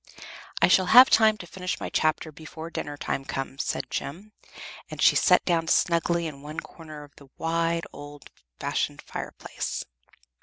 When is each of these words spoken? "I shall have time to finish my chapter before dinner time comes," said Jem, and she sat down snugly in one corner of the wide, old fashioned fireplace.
"I 0.63 0.67
shall 0.67 0.87
have 0.87 1.11
time 1.11 1.37
to 1.37 1.45
finish 1.45 1.79
my 1.79 1.89
chapter 1.89 2.31
before 2.31 2.71
dinner 2.71 2.97
time 2.97 3.23
comes," 3.23 3.63
said 3.63 3.91
Jem, 3.91 4.31
and 4.89 4.99
she 4.99 5.15
sat 5.15 5.45
down 5.45 5.67
snugly 5.67 6.25
in 6.25 6.41
one 6.41 6.59
corner 6.59 7.03
of 7.03 7.15
the 7.17 7.29
wide, 7.37 7.85
old 7.93 8.31
fashioned 8.59 9.03
fireplace. 9.03 9.85